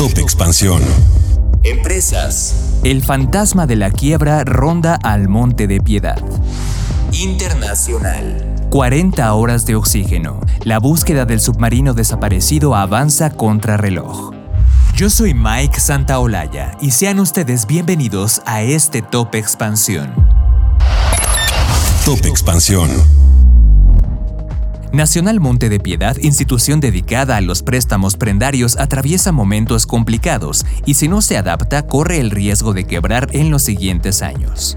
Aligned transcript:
Top 0.00 0.16
Expansión. 0.16 0.80
Empresas. 1.62 2.80
El 2.84 3.04
fantasma 3.04 3.66
de 3.66 3.76
la 3.76 3.90
quiebra 3.90 4.44
ronda 4.44 4.94
al 4.94 5.28
Monte 5.28 5.66
de 5.66 5.78
Piedad. 5.82 6.18
Internacional. 7.12 8.56
40 8.70 9.34
horas 9.34 9.66
de 9.66 9.74
oxígeno. 9.74 10.40
La 10.64 10.78
búsqueda 10.78 11.26
del 11.26 11.38
submarino 11.38 11.92
desaparecido 11.92 12.74
avanza 12.74 13.28
contra 13.28 13.76
reloj. 13.76 14.32
Yo 14.96 15.10
soy 15.10 15.34
Mike 15.34 15.78
Santaolalla 15.78 16.78
y 16.80 16.92
sean 16.92 17.20
ustedes 17.20 17.66
bienvenidos 17.66 18.40
a 18.46 18.62
este 18.62 19.02
Top 19.02 19.34
Expansión. 19.34 20.14
Top 22.06 22.24
Expansión. 22.24 22.88
Nacional 24.92 25.38
Monte 25.38 25.68
de 25.68 25.78
Piedad, 25.78 26.16
institución 26.20 26.80
dedicada 26.80 27.36
a 27.36 27.40
los 27.40 27.62
préstamos 27.62 28.16
prendarios, 28.16 28.76
atraviesa 28.76 29.30
momentos 29.30 29.86
complicados 29.86 30.66
y 30.84 30.94
si 30.94 31.06
no 31.06 31.22
se 31.22 31.36
adapta 31.36 31.86
corre 31.86 32.18
el 32.18 32.32
riesgo 32.32 32.72
de 32.72 32.84
quebrar 32.84 33.28
en 33.32 33.50
los 33.50 33.62
siguientes 33.62 34.20
años. 34.20 34.76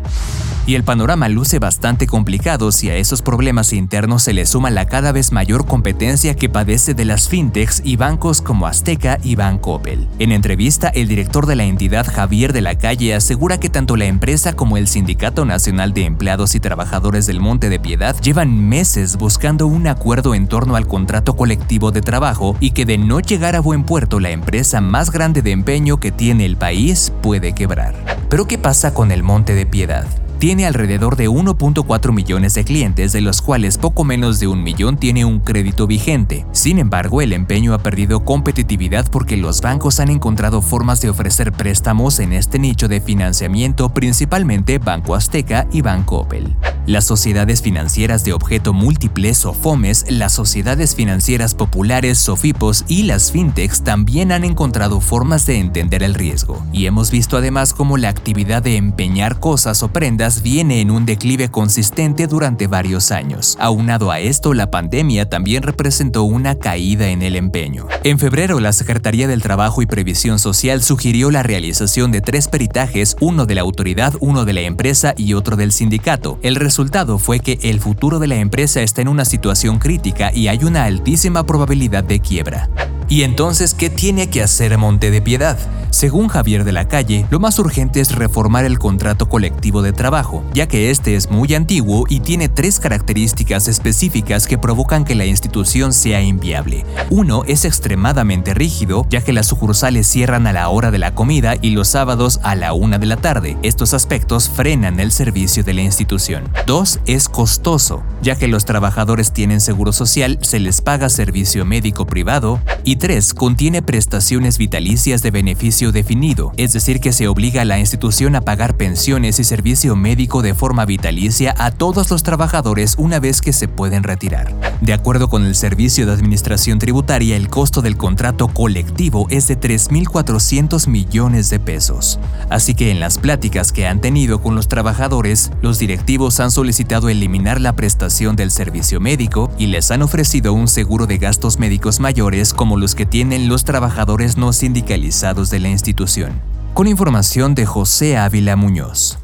Y 0.65 0.75
el 0.75 0.85
panorama 0.85 1.27
luce 1.27 1.59
bastante 1.59 2.07
complicado 2.07 2.71
si 2.71 2.89
a 2.89 2.95
esos 2.95 3.21
problemas 3.21 3.73
internos 3.73 4.23
se 4.23 4.31
le 4.31 4.45
suma 4.45 4.69
la 4.69 4.85
cada 4.85 5.11
vez 5.11 5.33
mayor 5.33 5.65
competencia 5.65 6.35
que 6.35 6.47
padece 6.47 6.93
de 6.93 7.03
las 7.03 7.27
fintechs 7.27 7.81
y 7.83 7.97
bancos 7.97 8.41
como 8.41 8.65
Azteca 8.65 9.17
y 9.23 9.35
Banco 9.35 9.73
Opel. 9.73 10.07
En 10.19 10.31
entrevista, 10.31 10.87
el 10.87 11.09
director 11.09 11.47
de 11.47 11.57
la 11.57 11.65
entidad 11.65 12.07
Javier 12.09 12.53
de 12.53 12.61
la 12.61 12.77
Calle 12.77 13.13
asegura 13.13 13.59
que 13.59 13.69
tanto 13.69 13.97
la 13.97 14.05
empresa 14.05 14.53
como 14.53 14.77
el 14.77 14.87
Sindicato 14.87 15.43
Nacional 15.43 15.93
de 15.93 16.05
Empleados 16.05 16.55
y 16.55 16.61
Trabajadores 16.61 17.25
del 17.25 17.41
Monte 17.41 17.67
de 17.67 17.79
Piedad 17.79 18.15
llevan 18.21 18.57
meses 18.69 19.17
buscando 19.17 19.67
un 19.67 19.87
acuerdo 19.87 20.33
en 20.33 20.47
torno 20.47 20.77
al 20.77 20.87
contrato 20.87 21.35
colectivo 21.35 21.91
de 21.91 22.01
trabajo 22.01 22.55
y 22.61 22.71
que 22.71 22.85
de 22.85 22.97
no 22.97 23.19
llegar 23.19 23.57
a 23.57 23.59
buen 23.59 23.83
puerto 23.83 24.21
la 24.21 24.31
empresa 24.31 24.79
más 24.79 25.11
grande 25.11 25.41
de 25.41 25.51
empeño 25.51 25.99
que 25.99 26.13
tiene 26.13 26.45
el 26.45 26.55
país 26.55 27.11
puede 27.21 27.53
quebrar. 27.53 27.95
Pero 28.29 28.47
¿qué 28.47 28.57
pasa 28.57 28.93
con 28.93 29.11
el 29.11 29.23
Monte 29.23 29.55
de 29.55 29.65
Piedad? 29.65 30.05
Tiene 30.43 30.65
alrededor 30.65 31.15
de 31.15 31.29
1.4 31.29 32.11
millones 32.11 32.53
de 32.53 32.65
clientes, 32.65 33.13
de 33.13 33.21
los 33.21 33.41
cuales 33.41 33.77
poco 33.77 34.03
menos 34.03 34.41
de 34.41 34.47
un 34.47 34.61
millón 34.61 34.97
tiene 34.97 35.23
un 35.23 35.39
crédito 35.39 35.87
vigente. 35.87 36.45
Sin 36.51 36.79
embargo, 36.79 37.21
el 37.21 37.31
empeño 37.31 37.73
ha 37.73 37.77
perdido 37.77 38.25
competitividad 38.25 39.09
porque 39.09 39.37
los 39.37 39.61
bancos 39.61 40.01
han 40.01 40.09
encontrado 40.09 40.61
formas 40.61 40.99
de 40.99 41.09
ofrecer 41.09 41.53
préstamos 41.53 42.19
en 42.19 42.33
este 42.33 42.59
nicho 42.59 42.89
de 42.89 42.99
financiamiento, 42.99 43.93
principalmente 43.93 44.79
Banco 44.79 45.15
Azteca 45.15 45.65
y 45.71 45.81
Banco 45.81 46.17
Opel. 46.17 46.53
Las 46.85 47.05
sociedades 47.05 47.61
financieras 47.61 48.25
de 48.25 48.33
objeto 48.33 48.73
múltiple 48.73 49.33
SOFOMES, 49.33 50.05
las 50.09 50.33
sociedades 50.33 50.95
financieras 50.95 51.55
populares 51.55 52.17
SOFIPOS 52.17 52.83
y 52.89 53.03
las 53.03 53.31
fintechs 53.31 53.83
también 53.83 54.33
han 54.33 54.43
encontrado 54.43 54.99
formas 54.99 55.45
de 55.45 55.59
entender 55.59 56.03
el 56.03 56.13
riesgo. 56.13 56.61
Y 56.73 56.85
hemos 56.85 57.09
visto 57.09 57.37
además 57.37 57.73
cómo 57.73 57.95
la 57.95 58.09
actividad 58.09 58.61
de 58.61 58.75
empeñar 58.75 59.39
cosas 59.39 59.81
o 59.81 59.93
prendas 59.93 60.41
viene 60.41 60.81
en 60.81 60.91
un 60.91 61.05
declive 61.05 61.47
consistente 61.47 62.27
durante 62.27 62.67
varios 62.67 63.11
años. 63.11 63.55
Aunado 63.61 64.11
a 64.11 64.19
esto, 64.19 64.53
la 64.53 64.69
pandemia 64.69 65.29
también 65.29 65.63
representó 65.63 66.23
una 66.23 66.55
caída 66.55 67.07
en 67.07 67.21
el 67.21 67.37
empeño. 67.37 67.87
En 68.03 68.19
febrero, 68.19 68.59
la 68.59 68.73
Secretaría 68.73 69.29
del 69.29 69.41
Trabajo 69.41 69.81
y 69.81 69.85
Previsión 69.85 70.37
Social 70.37 70.83
sugirió 70.83 71.31
la 71.31 71.43
realización 71.43 72.11
de 72.11 72.19
tres 72.19 72.49
peritajes, 72.49 73.15
uno 73.21 73.45
de 73.45 73.55
la 73.55 73.61
autoridad, 73.61 74.15
uno 74.19 74.43
de 74.43 74.51
la 74.51 74.61
empresa 74.61 75.13
y 75.15 75.33
otro 75.33 75.55
del 75.55 75.71
sindicato. 75.71 76.39
Resultado 76.73 77.19
fue 77.19 77.39
que 77.39 77.59
el 77.61 77.79
futuro 77.79 78.17
de 78.17 78.25
la 78.25 78.37
empresa 78.37 78.81
está 78.81 79.03
en 79.03 79.07
una 79.07 79.25
situación 79.25 79.77
crítica 79.77 80.33
y 80.33 80.47
hay 80.47 80.63
una 80.63 80.85
altísima 80.85 81.45
probabilidad 81.45 82.03
de 82.03 82.19
quiebra. 82.19 82.67
¿Y 83.09 83.23
entonces 83.23 83.73
qué 83.73 83.89
tiene 83.89 84.29
que 84.29 84.41
hacer 84.41 84.77
Monte 84.77 85.11
de 85.11 85.21
Piedad? 85.21 85.57
Según 85.89 86.27
Javier 86.27 86.63
de 86.63 86.71
la 86.71 86.87
Calle, 86.87 87.27
lo 87.29 87.39
más 87.39 87.59
urgente 87.59 88.01
es 88.01 88.15
reformar 88.15 88.65
el 88.65 88.79
contrato 88.79 89.29
colectivo 89.29 89.83
de 89.83 89.93
trabajo, 89.93 90.43
ya 90.53 90.67
que 90.67 90.89
este 90.89 91.15
es 91.15 91.29
muy 91.29 91.53
antiguo 91.53 92.05
y 92.09 92.21
tiene 92.21 92.49
tres 92.49 92.79
características 92.79 93.67
específicas 93.67 94.47
que 94.47 94.57
provocan 94.57 95.05
que 95.05 95.13
la 95.13 95.25
institución 95.25 95.93
sea 95.93 96.21
inviable. 96.21 96.83
Uno 97.11 97.43
es 97.45 97.63
extremadamente 97.63 98.55
rígido, 98.55 99.05
ya 99.09 99.21
que 99.21 99.33
las 99.33 99.45
sucursales 99.45 100.07
cierran 100.07 100.47
a 100.47 100.53
la 100.53 100.67
hora 100.69 100.89
de 100.89 100.97
la 100.97 101.13
comida 101.13 101.57
y 101.61 101.69
los 101.69 101.89
sábados 101.89 102.39
a 102.41 102.55
la 102.55 102.73
una 102.73 102.97
de 102.97 103.05
la 103.05 103.17
tarde. 103.17 103.57
Estos 103.61 103.93
aspectos 103.93 104.49
frenan 104.49 104.99
el 104.99 105.11
servicio 105.11 105.63
de 105.63 105.75
la 105.75 105.81
institución. 105.81 106.49
Dos 106.65 106.99
es 107.05 107.29
costoso, 107.29 108.01
ya 108.23 108.35
que 108.35 108.47
los 108.47 108.65
trabajadores 108.65 109.31
tienen 109.31 109.61
seguro 109.61 109.93
social, 109.93 110.39
se 110.41 110.59
les 110.59 110.81
paga 110.81 111.09
servicio 111.09 111.65
médico 111.65 112.07
privado 112.07 112.59
y 112.83 112.92
3. 112.95 113.33
Contiene 113.33 113.81
prestaciones 113.81 114.57
vitalicias 114.57 115.21
de 115.21 115.31
beneficio 115.31 115.91
definido, 115.91 116.51
es 116.57 116.73
decir, 116.73 116.99
que 116.99 117.13
se 117.13 117.27
obliga 117.27 117.61
a 117.61 117.65
la 117.65 117.79
institución 117.79 118.35
a 118.35 118.41
pagar 118.41 118.77
pensiones 118.77 119.39
y 119.39 119.43
servicio 119.43 119.95
médico 119.95 120.41
de 120.41 120.53
forma 120.53 120.85
vitalicia 120.85 121.55
a 121.57 121.71
todos 121.71 122.09
los 122.11 122.23
trabajadores 122.23 122.95
una 122.97 123.19
vez 123.19 123.41
que 123.41 123.53
se 123.53 123.67
pueden 123.67 124.03
retirar. 124.03 124.53
De 124.81 124.93
acuerdo 124.93 125.29
con 125.29 125.45
el 125.45 125.55
Servicio 125.55 126.05
de 126.05 126.11
Administración 126.11 126.79
Tributaria, 126.79 127.35
el 127.35 127.49
costo 127.49 127.81
del 127.81 127.97
contrato 127.97 128.47
colectivo 128.47 129.27
es 129.29 129.47
de 129.47 129.59
3.400 129.59 130.87
millones 130.87 131.49
de 131.49 131.59
pesos. 131.59 132.19
Así 132.49 132.75
que 132.75 132.91
en 132.91 132.99
las 132.99 133.17
pláticas 133.17 133.71
que 133.71 133.87
han 133.87 134.01
tenido 134.01 134.41
con 134.41 134.55
los 134.55 134.67
trabajadores, 134.67 135.51
los 135.61 135.79
directivos 135.79 136.39
han 136.39 136.51
solicitado 136.51 137.09
eliminar 137.09 137.61
la 137.61 137.75
prestación 137.75 138.35
del 138.35 138.51
servicio 138.51 138.99
médico 138.99 139.51
y 139.57 139.67
les 139.67 139.91
han 139.91 140.01
ofrecido 140.01 140.53
un 140.53 140.67
seguro 140.67 141.07
de 141.07 141.17
gastos 141.17 141.59
médicos 141.59 141.99
mayores 141.99 142.53
como 142.53 142.77
que 142.93 143.05
tienen 143.05 143.47
los 143.47 143.63
trabajadores 143.63 144.35
no 144.35 144.51
sindicalizados 144.51 145.49
de 145.49 145.59
la 145.59 145.69
institución. 145.69 146.41
Con 146.73 146.87
información 146.87 147.55
de 147.55 147.65
José 147.65 148.17
Ávila 148.17 148.55
Muñoz. 148.57 149.17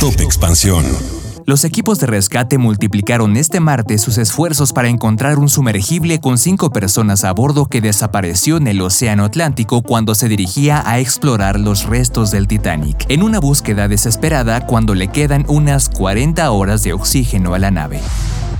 Top 0.00 0.18
Expansión. 0.20 0.84
Los 1.46 1.64
equipos 1.64 2.00
de 2.00 2.08
rescate 2.08 2.58
multiplicaron 2.58 3.36
este 3.36 3.60
martes 3.60 4.02
sus 4.02 4.18
esfuerzos 4.18 4.72
para 4.72 4.88
encontrar 4.88 5.38
un 5.38 5.48
sumergible 5.48 6.20
con 6.20 6.38
cinco 6.38 6.70
personas 6.70 7.22
a 7.22 7.32
bordo 7.32 7.66
que 7.66 7.80
desapareció 7.80 8.56
en 8.56 8.66
el 8.66 8.80
Océano 8.80 9.24
Atlántico 9.24 9.82
cuando 9.82 10.16
se 10.16 10.28
dirigía 10.28 10.82
a 10.84 10.98
explorar 10.98 11.60
los 11.60 11.84
restos 11.84 12.32
del 12.32 12.48
Titanic, 12.48 13.06
en 13.08 13.22
una 13.22 13.38
búsqueda 13.38 13.86
desesperada 13.86 14.66
cuando 14.66 14.96
le 14.96 15.06
quedan 15.06 15.44
unas 15.46 15.88
40 15.88 16.50
horas 16.50 16.82
de 16.82 16.94
oxígeno 16.94 17.54
a 17.54 17.60
la 17.60 17.70
nave. 17.70 18.00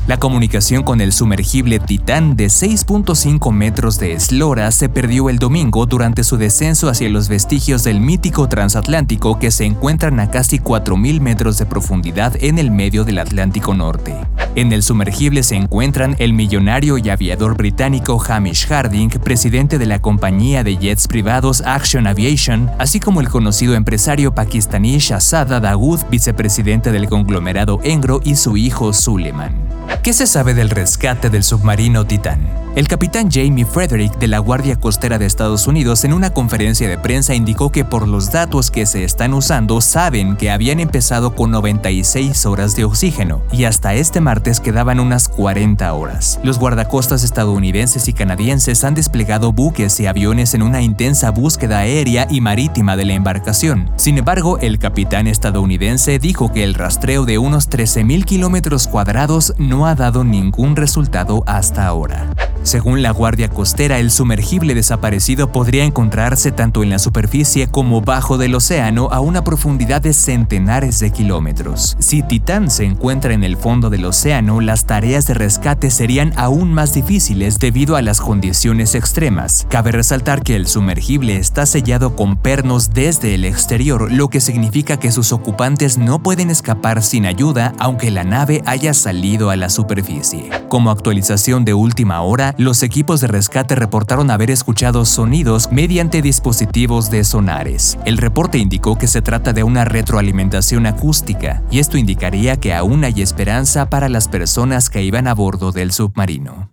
La 0.06 0.18
comunicación 0.18 0.84
con 0.84 1.00
el 1.00 1.12
sumergible 1.12 1.80
Titán 1.80 2.36
de 2.36 2.46
6.5 2.46 3.50
metros 3.52 3.98
de 3.98 4.12
eslora 4.12 4.70
se 4.70 4.88
perdió 4.88 5.28
el 5.30 5.40
domingo 5.40 5.84
durante 5.84 6.22
su 6.22 6.36
descenso 6.36 6.88
hacia 6.88 7.08
los 7.08 7.28
vestigios 7.28 7.82
del 7.82 7.98
mítico 7.98 8.48
transatlántico 8.48 9.40
que 9.40 9.50
se 9.50 9.64
encuentran 9.64 10.20
a 10.20 10.30
casi 10.30 10.60
4.000 10.60 11.20
metros 11.20 11.58
de 11.58 11.66
profundidad 11.66 12.36
en 12.40 12.60
el 12.60 12.70
medio 12.70 13.02
del 13.02 13.18
Atlántico 13.18 13.74
Norte. 13.74 14.14
En 14.56 14.72
el 14.72 14.82
sumergible 14.82 15.42
se 15.42 15.54
encuentran 15.54 16.16
el 16.18 16.32
millonario 16.32 16.96
y 16.96 17.10
aviador 17.10 17.58
británico 17.58 18.18
Hamish 18.26 18.66
Harding, 18.68 19.10
presidente 19.10 19.76
de 19.76 19.84
la 19.84 20.00
compañía 20.00 20.64
de 20.64 20.78
jets 20.78 21.08
privados 21.08 21.62
Action 21.66 22.06
Aviation, 22.06 22.70
así 22.78 22.98
como 22.98 23.20
el 23.20 23.28
conocido 23.28 23.74
empresario 23.74 24.34
pakistaní 24.34 24.96
Shahzada 24.96 25.60
Dawood, 25.60 26.06
vicepresidente 26.10 26.90
del 26.90 27.06
conglomerado 27.06 27.80
Engro 27.82 28.22
y 28.24 28.36
su 28.36 28.56
hijo 28.56 28.94
Suleiman. 28.94 29.54
¿Qué 30.02 30.14
se 30.14 30.26
sabe 30.26 30.54
del 30.54 30.70
rescate 30.70 31.28
del 31.28 31.42
submarino 31.42 32.06
Titán? 32.06 32.40
El 32.76 32.88
capitán 32.88 33.30
Jamie 33.30 33.64
Frederick 33.64 34.18
de 34.18 34.28
la 34.28 34.38
Guardia 34.38 34.76
Costera 34.76 35.18
de 35.18 35.24
Estados 35.24 35.66
Unidos 35.66 36.04
en 36.04 36.12
una 36.12 36.30
conferencia 36.30 36.88
de 36.88 36.98
prensa 36.98 37.34
indicó 37.34 37.72
que 37.72 37.86
por 37.86 38.06
los 38.06 38.30
datos 38.30 38.70
que 38.70 38.84
se 38.84 39.02
están 39.02 39.32
usando 39.32 39.80
saben 39.80 40.36
que 40.36 40.50
habían 40.50 40.78
empezado 40.78 41.34
con 41.34 41.50
96 41.50 42.44
horas 42.44 42.76
de 42.76 42.84
oxígeno 42.84 43.42
y 43.50 43.64
hasta 43.64 43.94
este 43.94 44.20
martes 44.20 44.45
quedaban 44.46 45.00
unas 45.00 45.28
40 45.28 45.92
horas. 45.92 46.38
Los 46.44 46.58
guardacostas 46.58 47.24
estadounidenses 47.24 48.06
y 48.06 48.12
canadienses 48.12 48.84
han 48.84 48.94
desplegado 48.94 49.52
buques 49.52 49.98
y 49.98 50.06
aviones 50.06 50.54
en 50.54 50.62
una 50.62 50.82
intensa 50.82 51.30
búsqueda 51.30 51.78
aérea 51.78 52.28
y 52.30 52.40
marítima 52.40 52.96
de 52.96 53.06
la 53.06 53.14
embarcación. 53.14 53.90
Sin 53.96 54.18
embargo, 54.18 54.58
el 54.60 54.78
capitán 54.78 55.26
estadounidense 55.26 56.20
dijo 56.20 56.52
que 56.52 56.62
el 56.62 56.74
rastreo 56.74 57.24
de 57.24 57.38
unos 57.38 57.68
13.000 57.68 58.24
kilómetros 58.24 58.86
cuadrados 58.86 59.52
no 59.58 59.86
ha 59.86 59.96
dado 59.96 60.22
ningún 60.22 60.76
resultado 60.76 61.42
hasta 61.46 61.84
ahora. 61.84 62.30
Según 62.66 63.00
la 63.00 63.12
Guardia 63.12 63.48
Costera, 63.48 64.00
el 64.00 64.10
sumergible 64.10 64.74
desaparecido 64.74 65.52
podría 65.52 65.84
encontrarse 65.84 66.50
tanto 66.50 66.82
en 66.82 66.90
la 66.90 66.98
superficie 66.98 67.68
como 67.68 68.00
bajo 68.00 68.38
del 68.38 68.56
océano 68.56 69.08
a 69.12 69.20
una 69.20 69.44
profundidad 69.44 70.02
de 70.02 70.12
centenares 70.12 70.98
de 70.98 71.12
kilómetros. 71.12 71.96
Si 72.00 72.24
Titán 72.24 72.68
se 72.68 72.84
encuentra 72.84 73.34
en 73.34 73.44
el 73.44 73.56
fondo 73.56 73.88
del 73.88 74.04
océano, 74.04 74.60
las 74.60 74.84
tareas 74.84 75.28
de 75.28 75.34
rescate 75.34 75.92
serían 75.92 76.32
aún 76.34 76.74
más 76.74 76.92
difíciles 76.92 77.60
debido 77.60 77.94
a 77.94 78.02
las 78.02 78.20
condiciones 78.20 78.96
extremas. 78.96 79.64
Cabe 79.70 79.92
resaltar 79.92 80.42
que 80.42 80.56
el 80.56 80.66
sumergible 80.66 81.36
está 81.36 81.66
sellado 81.66 82.16
con 82.16 82.36
pernos 82.36 82.90
desde 82.90 83.36
el 83.36 83.44
exterior, 83.44 84.10
lo 84.10 84.26
que 84.26 84.40
significa 84.40 84.96
que 84.96 85.12
sus 85.12 85.32
ocupantes 85.32 85.98
no 85.98 86.20
pueden 86.20 86.50
escapar 86.50 87.04
sin 87.04 87.26
ayuda 87.26 87.74
aunque 87.78 88.10
la 88.10 88.24
nave 88.24 88.64
haya 88.66 88.92
salido 88.92 89.50
a 89.50 89.56
la 89.56 89.68
superficie. 89.68 90.50
Como 90.68 90.90
actualización 90.90 91.64
de 91.64 91.72
última 91.72 92.22
hora, 92.22 92.55
los 92.58 92.82
equipos 92.82 93.20
de 93.20 93.26
rescate 93.26 93.74
reportaron 93.74 94.30
haber 94.30 94.50
escuchado 94.50 95.04
sonidos 95.04 95.68
mediante 95.70 96.22
dispositivos 96.22 97.10
de 97.10 97.24
sonares. 97.24 97.98
El 98.04 98.16
reporte 98.16 98.58
indicó 98.58 98.96
que 98.96 99.06
se 99.06 99.22
trata 99.22 99.52
de 99.52 99.62
una 99.62 99.84
retroalimentación 99.84 100.86
acústica, 100.86 101.62
y 101.70 101.80
esto 101.80 101.98
indicaría 101.98 102.56
que 102.56 102.72
aún 102.72 103.04
hay 103.04 103.20
esperanza 103.20 103.90
para 103.90 104.08
las 104.08 104.28
personas 104.28 104.88
que 104.88 105.02
iban 105.02 105.26
a 105.26 105.34
bordo 105.34 105.72
del 105.72 105.92
submarino. 105.92 106.70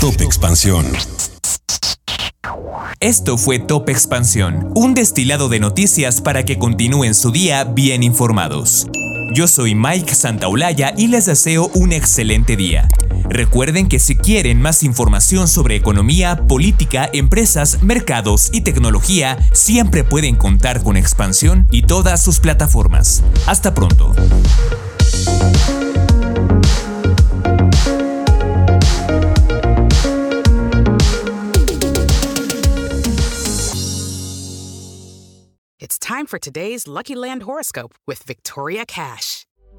Top 0.00 0.20
Expansión. 0.20 0.86
Esto 3.00 3.38
fue 3.38 3.60
Top 3.60 3.88
Expansión, 3.88 4.72
un 4.74 4.94
destilado 4.94 5.48
de 5.48 5.60
noticias 5.60 6.20
para 6.20 6.44
que 6.44 6.58
continúen 6.58 7.14
su 7.14 7.30
día 7.30 7.62
bien 7.62 8.02
informados. 8.02 8.88
Yo 9.34 9.46
soy 9.46 9.74
Mike 9.74 10.14
Santaolalla 10.14 10.94
y 10.96 11.08
les 11.08 11.26
deseo 11.26 11.70
un 11.74 11.92
excelente 11.92 12.56
día. 12.56 12.88
Recuerden 13.30 13.88
que 13.88 13.98
si 13.98 14.16
quieren 14.16 14.60
más 14.60 14.82
información 14.82 15.48
sobre 15.48 15.76
economía, 15.76 16.46
política, 16.48 17.08
empresas, 17.12 17.82
mercados 17.82 18.50
y 18.52 18.62
tecnología, 18.62 19.38
siempre 19.52 20.02
pueden 20.02 20.34
contar 20.34 20.82
con 20.82 20.96
Expansión 20.96 21.66
y 21.70 21.82
todas 21.82 22.22
sus 22.22 22.40
plataformas. 22.40 23.22
Hasta 23.46 23.74
pronto. 23.74 24.14
It's 35.78 35.98
time 35.98 36.26
for 36.26 36.38
today's 36.38 36.86
Lucky 36.86 37.14
Land 37.14 37.42
horoscope 37.42 37.94
with 38.06 38.22
Victoria 38.26 38.84
Cash. 38.86 39.47